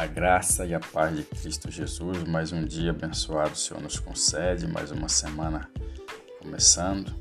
[0.00, 3.98] A graça e a paz de Cristo Jesus, mais um dia abençoado o Senhor nos
[3.98, 5.70] concede, mais uma semana
[6.40, 7.14] começando.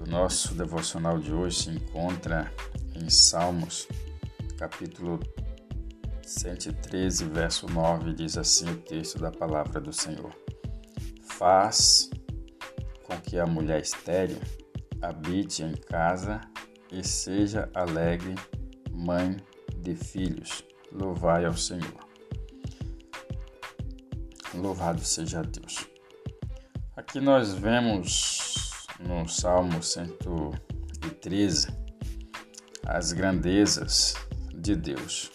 [0.00, 2.48] O nosso devocional de hoje se encontra
[2.94, 3.88] em Salmos,
[4.56, 5.18] capítulo
[6.22, 10.30] 113, verso 9, diz assim o texto da palavra do Senhor:
[11.24, 12.08] Faz
[13.02, 14.38] com que a mulher estéril
[15.02, 16.40] habite em casa
[16.92, 18.36] e seja alegre,
[18.92, 19.36] mãe
[19.78, 20.64] de filhos.
[20.98, 22.06] Louvai ao Senhor.
[24.54, 25.86] Louvado seja Deus.
[26.96, 31.68] Aqui nós vemos no Salmo 113
[32.86, 34.14] as grandezas
[34.54, 35.30] de Deus.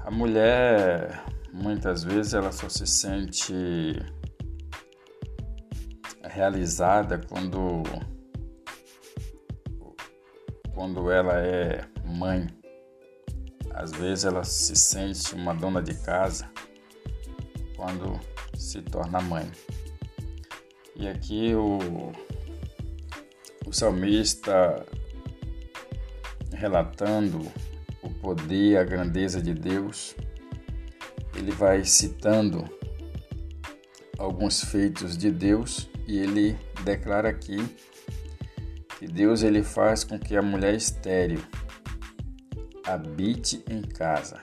[0.00, 3.54] A mulher, muitas vezes, ela só se sente
[6.22, 7.82] realizada quando
[10.72, 12.46] quando ela é mãe.
[13.74, 16.48] Às vezes ela se sente uma dona de casa
[17.76, 18.20] quando
[18.56, 19.50] se torna mãe.
[20.94, 22.12] E aqui o,
[23.66, 24.86] o salmista
[26.52, 27.40] relatando
[28.00, 30.14] o poder, a grandeza de Deus,
[31.34, 32.64] ele vai citando
[34.16, 37.56] alguns feitos de Deus e ele declara aqui
[38.98, 41.42] que Deus ele faz com que a mulher estéril
[42.86, 44.42] habite em casa.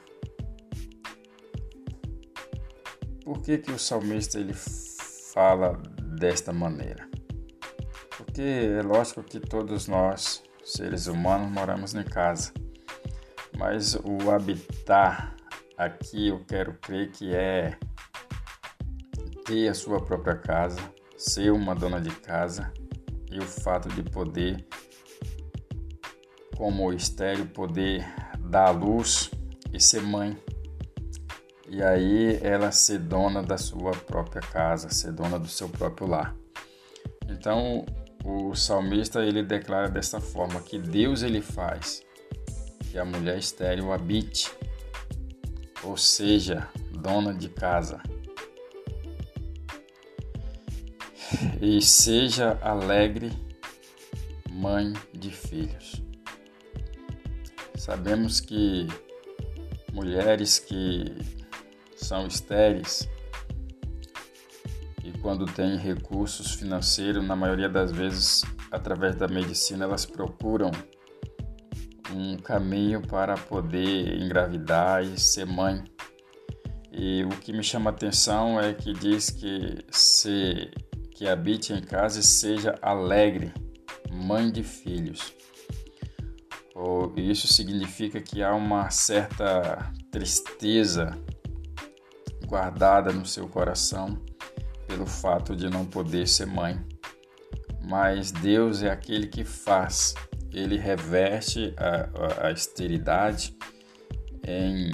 [3.23, 5.73] Por que que o salmista ele fala
[6.17, 7.07] desta maneira?
[8.17, 12.51] Porque é lógico que todos nós, seres humanos, moramos em casa.
[13.57, 15.35] Mas o habitar
[15.77, 17.77] aqui eu quero crer que é
[19.45, 20.79] ter a sua própria casa,
[21.17, 22.73] ser uma dona de casa
[23.29, 24.65] e o fato de poder,
[26.55, 28.05] como estéreo, poder
[28.51, 29.31] dar à luz
[29.73, 30.37] e ser mãe.
[31.67, 36.35] E aí ela ser dona da sua própria casa, ser dona do seu próprio lar.
[37.29, 37.85] Então
[38.23, 42.03] o salmista ele declara dessa forma que Deus ele faz
[42.91, 44.51] que a mulher estéril habite,
[45.81, 48.01] ou seja, dona de casa.
[51.61, 53.31] e seja alegre,
[54.49, 56.01] mãe de filhos.
[57.81, 58.85] Sabemos que
[59.91, 61.17] mulheres que
[61.95, 63.09] são estéreis
[65.03, 70.69] e quando têm recursos financeiros, na maioria das vezes, através da medicina, elas procuram
[72.13, 75.83] um caminho para poder engravidar e ser mãe.
[76.91, 80.71] E o que me chama a atenção é que diz que ser
[81.15, 83.51] que habite em casa e seja alegre,
[84.11, 85.33] mãe de filhos.
[87.15, 91.17] Isso significa que há uma certa tristeza
[92.45, 94.21] guardada no seu coração
[94.87, 96.79] pelo fato de não poder ser mãe.
[97.81, 100.13] Mas Deus é aquele que faz,
[100.51, 103.55] ele reverte a, a, a esterilidade
[104.45, 104.91] em,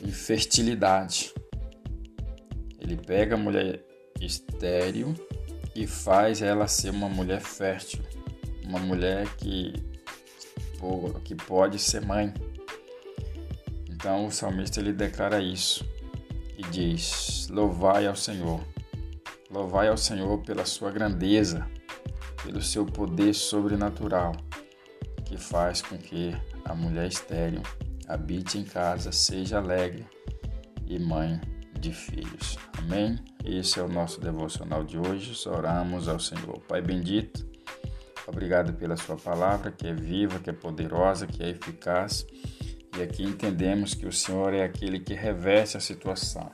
[0.00, 1.34] em fertilidade.
[2.80, 3.84] Ele pega a mulher
[4.20, 5.14] estéril
[5.74, 8.02] e faz ela ser uma mulher fértil,
[8.64, 9.72] uma mulher que,
[11.24, 12.32] que pode ser mãe.
[13.88, 15.84] Então o salmista ele declara isso
[16.58, 18.60] e diz: Louvai ao Senhor,
[19.50, 21.66] louvai ao Senhor pela sua grandeza,
[22.42, 24.32] pelo seu poder sobrenatural,
[25.24, 26.34] que faz com que
[26.64, 27.62] a mulher estéril
[28.08, 30.06] habite em casa, seja alegre
[30.86, 31.40] e mãe
[31.78, 32.58] de filhos.
[32.78, 33.18] Amém?
[33.44, 35.32] Esse é o nosso devocional de hoje.
[35.48, 36.60] Oramos ao Senhor.
[36.68, 37.46] Pai bendito,
[38.32, 42.26] obrigado pela Sua palavra, que é viva, que é poderosa, que é eficaz.
[42.96, 46.50] E aqui entendemos que o Senhor é aquele que reveste a situação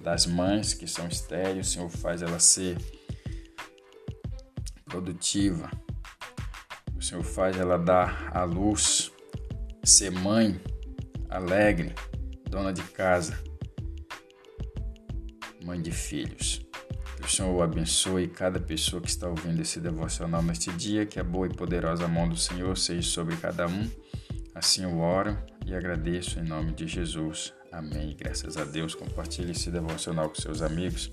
[0.00, 1.68] das mães que são estéreis.
[1.68, 2.76] O Senhor faz ela ser
[4.84, 5.70] produtiva.
[6.96, 9.12] O Senhor faz ela dar à luz,
[9.84, 10.60] ser mãe
[11.28, 11.94] alegre,
[12.48, 13.48] dona de casa
[15.68, 16.66] mãe de filhos.
[17.28, 21.46] O Senhor abençoe cada pessoa que está ouvindo esse devocional neste dia, que a boa
[21.46, 23.86] e poderosa mão do Senhor seja sobre cada um.
[24.54, 25.36] Assim eu oro
[25.66, 27.52] e agradeço em nome de Jesus.
[27.70, 28.16] Amém.
[28.18, 28.94] Graças a Deus.
[28.94, 31.12] Compartilhe esse devocional com seus amigos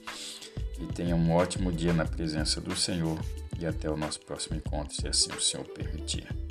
[0.79, 3.19] e tenha um ótimo dia na presença do Senhor.
[3.59, 6.44] E até o nosso próximo encontro, se assim o Senhor permitir.